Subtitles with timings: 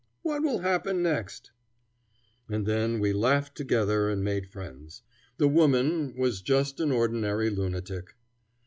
[0.23, 1.51] What will happen next?"
[2.49, 5.03] And then we laughed together and made friends.
[5.37, 8.15] The woman was just an ordinary lunatic.